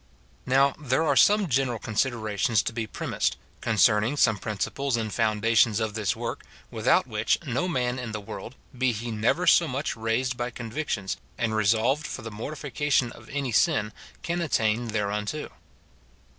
Now, 0.47 0.73
there 0.79 1.03
are 1.03 1.15
some 1.15 1.47
general 1.47 1.77
considerations 1.77 2.63
to 2.63 2.73
be 2.73 2.87
pre 2.87 3.05
mised, 3.05 3.35
concerning 3.61 4.17
some 4.17 4.37
principles 4.39 4.97
and 4.97 5.13
foundations 5.13 5.79
of 5.79 5.93
this 5.93 6.15
work, 6.15 6.43
without 6.71 7.05
which 7.05 7.37
no 7.45 7.67
man 7.67 7.99
in 7.99 8.11
the 8.11 8.19
world, 8.19 8.55
be 8.75 8.93
he 8.93 9.11
never 9.11 9.45
so 9.45 9.67
much 9.67 9.95
raised 9.95 10.35
by 10.35 10.49
convictions, 10.49 11.17
and 11.37 11.55
resolved 11.55 12.07
for 12.07 12.23
the 12.23 12.31
mortifi 12.31 12.73
cation 12.73 13.11
of 13.11 13.29
any 13.29 13.51
sin, 13.51 13.93
can 14.23 14.41
attain 14.41 14.87
thereunto. 14.87 15.51